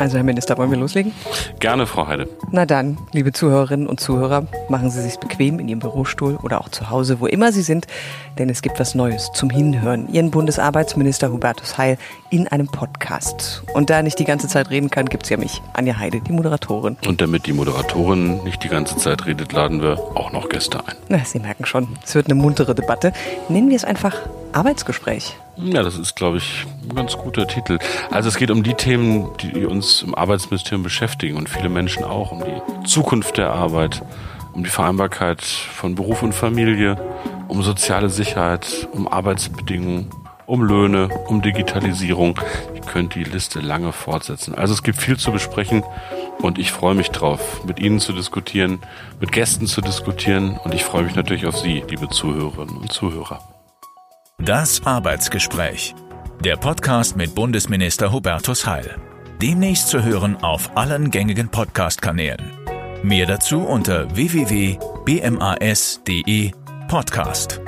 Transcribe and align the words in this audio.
Also 0.00 0.16
Herr 0.16 0.24
Minister, 0.24 0.56
wollen 0.56 0.70
wir 0.70 0.78
loslegen? 0.78 1.12
Gerne, 1.58 1.86
Frau 1.86 2.06
Heide. 2.06 2.26
Na 2.50 2.64
dann, 2.64 2.96
liebe 3.12 3.34
Zuhörerinnen 3.34 3.86
und 3.86 4.00
Zuhörer, 4.00 4.46
machen 4.70 4.90
Sie 4.90 5.02
sich 5.02 5.18
bequem 5.18 5.58
in 5.58 5.68
Ihrem 5.68 5.80
Bürostuhl 5.80 6.36
oder 6.42 6.62
auch 6.62 6.70
zu 6.70 6.88
Hause, 6.88 7.20
wo 7.20 7.26
immer 7.26 7.52
Sie 7.52 7.60
sind, 7.60 7.86
denn 8.38 8.48
es 8.48 8.62
gibt 8.62 8.80
was 8.80 8.94
Neues 8.94 9.30
zum 9.34 9.50
Hinhören. 9.50 10.10
Ihren 10.10 10.30
Bundesarbeitsminister 10.30 11.30
Hubertus 11.30 11.76
Heil 11.76 11.98
in 12.30 12.48
einem 12.48 12.66
Podcast. 12.68 13.62
Und 13.74 13.90
da 13.90 13.96
er 13.96 14.02
nicht 14.02 14.18
die 14.18 14.24
ganze 14.24 14.48
Zeit 14.48 14.70
reden 14.70 14.88
kann, 14.88 15.04
gibt's 15.04 15.28
ja 15.28 15.36
mich, 15.36 15.60
Anja 15.74 15.98
Heide, 15.98 16.22
die 16.22 16.32
Moderatorin. 16.32 16.96
Und 17.06 17.20
damit 17.20 17.44
die 17.44 17.52
Moderatorin 17.52 18.42
nicht 18.42 18.64
die 18.64 18.68
ganze 18.68 18.96
Zeit 18.96 19.26
redet, 19.26 19.52
laden 19.52 19.82
wir 19.82 19.98
auch 20.14 20.32
noch 20.32 20.48
Gäste 20.48 20.78
ein. 20.78 20.94
Na, 21.10 21.18
Sie 21.26 21.40
merken 21.40 21.66
schon, 21.66 21.88
es 22.02 22.14
wird 22.14 22.24
eine 22.24 22.36
muntere 22.36 22.74
Debatte. 22.74 23.12
Nennen 23.50 23.68
wir 23.68 23.76
es 23.76 23.84
einfach 23.84 24.16
Arbeitsgespräch. 24.52 25.36
Ja, 25.56 25.82
das 25.82 25.98
ist, 25.98 26.16
glaube 26.16 26.38
ich, 26.38 26.66
ein 26.88 26.94
ganz 26.94 27.16
guter 27.16 27.46
Titel. 27.46 27.78
Also 28.10 28.28
es 28.28 28.36
geht 28.36 28.50
um 28.50 28.62
die 28.62 28.74
Themen, 28.74 29.30
die 29.40 29.66
uns 29.66 30.02
im 30.02 30.14
Arbeitsministerium 30.14 30.82
beschäftigen 30.82 31.36
und 31.36 31.48
viele 31.48 31.68
Menschen 31.68 32.04
auch, 32.04 32.32
um 32.32 32.42
die 32.44 32.86
Zukunft 32.86 33.36
der 33.36 33.52
Arbeit, 33.52 34.02
um 34.52 34.64
die 34.64 34.70
Vereinbarkeit 34.70 35.42
von 35.42 35.94
Beruf 35.94 36.22
und 36.22 36.34
Familie, 36.34 36.96
um 37.48 37.62
soziale 37.62 38.08
Sicherheit, 38.08 38.88
um 38.92 39.06
Arbeitsbedingungen, 39.06 40.10
um 40.46 40.62
Löhne, 40.62 41.08
um 41.28 41.42
Digitalisierung. 41.42 42.40
Ihr 42.74 42.80
könnt 42.80 43.14
die 43.14 43.24
Liste 43.24 43.60
lange 43.60 43.92
fortsetzen. 43.92 44.54
Also 44.54 44.72
es 44.72 44.82
gibt 44.82 44.98
viel 44.98 45.16
zu 45.16 45.30
besprechen 45.30 45.84
und 46.40 46.58
ich 46.58 46.72
freue 46.72 46.94
mich 46.94 47.10
drauf, 47.10 47.64
mit 47.64 47.78
Ihnen 47.80 48.00
zu 48.00 48.12
diskutieren, 48.12 48.80
mit 49.20 49.30
Gästen 49.30 49.66
zu 49.66 49.80
diskutieren 49.80 50.58
und 50.64 50.74
ich 50.74 50.84
freue 50.84 51.04
mich 51.04 51.14
natürlich 51.14 51.46
auf 51.46 51.58
Sie, 51.58 51.84
liebe 51.88 52.08
Zuhörerinnen 52.08 52.78
und 52.78 52.92
Zuhörer. 52.92 53.40
Das 54.44 54.84
Arbeitsgespräch. 54.86 55.94
Der 56.42 56.56
Podcast 56.56 57.14
mit 57.14 57.34
Bundesminister 57.34 58.10
Hubertus 58.10 58.66
Heil. 58.66 58.96
Demnächst 59.42 59.88
zu 59.88 60.02
hören 60.02 60.36
auf 60.36 60.74
allen 60.78 61.10
gängigen 61.10 61.50
Podcast-Kanälen. 61.50 62.50
Mehr 63.02 63.26
dazu 63.26 63.60
unter 63.60 64.16
www.bmas.de 64.16 64.80
Podcast. 66.88 67.60